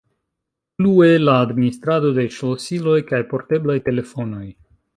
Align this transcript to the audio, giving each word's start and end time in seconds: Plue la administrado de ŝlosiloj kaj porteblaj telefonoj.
Plue 0.79 1.09
la 1.25 1.35
administrado 1.43 2.11
de 2.17 2.25
ŝlosiloj 2.39 2.97
kaj 3.13 3.21
porteblaj 3.35 3.77
telefonoj. 3.91 4.45